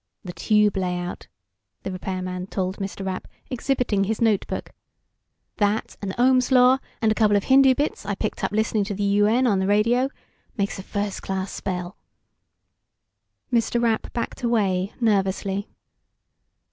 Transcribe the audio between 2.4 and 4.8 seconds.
told Mr. Rapp, exhibiting his notebook.